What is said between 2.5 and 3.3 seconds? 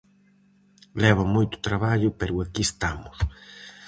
estamos.